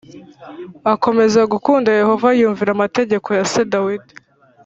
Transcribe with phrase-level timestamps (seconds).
[0.93, 4.13] akomeza gukunda Yehova yumvira amategeko ya se Dawidi